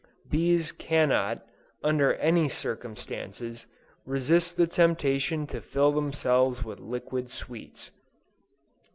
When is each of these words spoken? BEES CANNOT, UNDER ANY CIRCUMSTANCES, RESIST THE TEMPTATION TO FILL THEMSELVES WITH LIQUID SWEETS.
BEES 0.31 0.71
CANNOT, 0.71 1.41
UNDER 1.83 2.15
ANY 2.15 2.49
CIRCUMSTANCES, 2.49 3.67
RESIST 4.07 4.57
THE 4.57 4.65
TEMPTATION 4.65 5.45
TO 5.45 5.61
FILL 5.61 5.91
THEMSELVES 5.91 6.63
WITH 6.63 6.79
LIQUID 6.79 7.29
SWEETS. 7.29 7.91